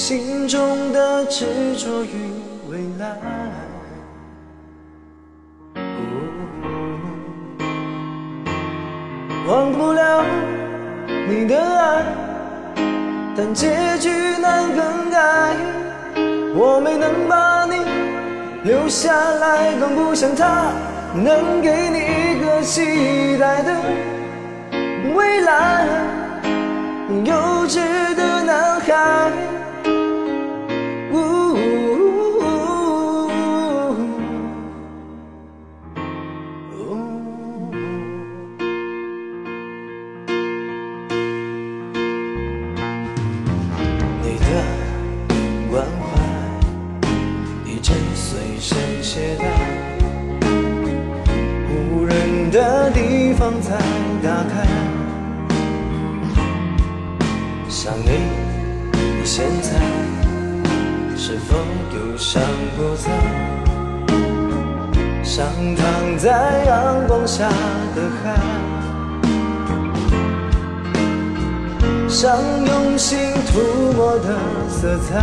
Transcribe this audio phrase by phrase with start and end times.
[0.00, 2.32] 心中的执着与
[2.70, 3.14] 未来，
[9.46, 10.24] 忘不了
[11.28, 12.02] 你的爱，
[13.36, 14.08] 但结局
[14.40, 15.54] 难更改。
[16.56, 17.74] 我没能把你
[18.64, 20.72] 留下来，更不像他
[21.12, 23.76] 能给你一个期待的
[25.14, 25.86] 未来。
[27.22, 27.34] 幼
[27.66, 28.29] 稚的
[52.50, 53.76] 的地方才
[54.22, 54.66] 打开。
[57.68, 58.10] 想你，
[58.92, 59.70] 你现在
[61.16, 61.56] 是否
[61.94, 62.42] 忧伤
[62.76, 63.10] 不在？
[65.22, 67.48] 像躺在阳光下
[67.94, 68.34] 的海。
[72.08, 73.16] 像用心
[73.46, 74.36] 涂抹的
[74.68, 75.22] 色彩，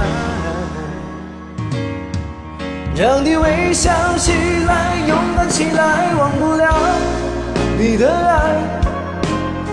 [2.95, 4.31] 让你微笑起
[4.66, 6.27] 来，勇敢起来，忘
[7.89, 8.58] 你的爱，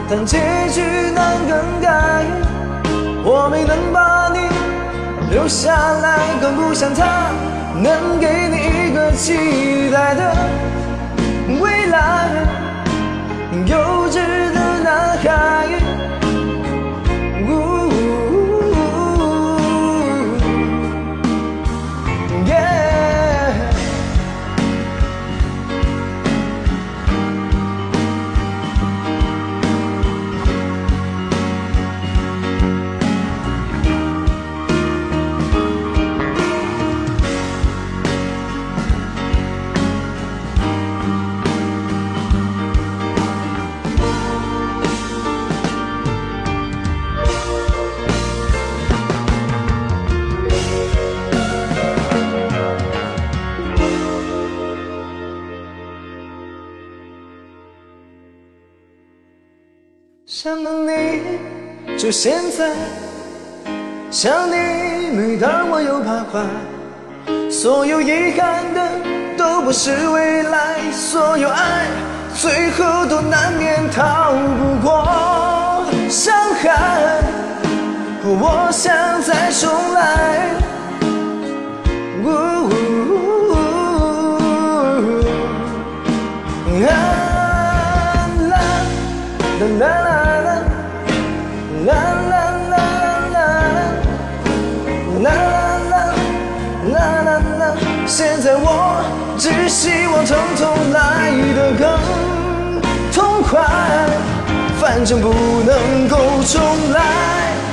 [0.08, 0.38] 但结
[0.70, 0.80] 局
[1.12, 2.22] 难更改。
[3.25, 4.38] 我没能把你
[5.34, 7.32] 留下来，更不像他
[7.82, 10.32] 能给你一个期待的
[11.60, 12.28] 未来。
[13.66, 13.76] 幼
[14.08, 14.14] 稚
[14.53, 14.53] 的
[60.44, 61.22] 想你，
[61.97, 62.71] 就现在。
[64.10, 67.50] 想你，每当我又徘徊。
[67.50, 68.87] 所有遗憾的
[69.38, 71.87] 都不是未来，所有爱
[72.34, 77.22] 最后都难免逃不过伤害。
[78.22, 80.50] 我想再重来。
[99.44, 102.00] 只希望疼痛来得更
[103.12, 103.60] 痛快，
[104.81, 105.34] 反正不
[105.66, 106.62] 能够重
[106.93, 107.63] 来。